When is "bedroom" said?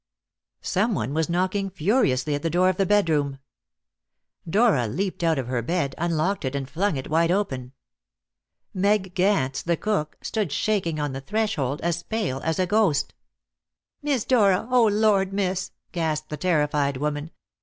2.87-3.37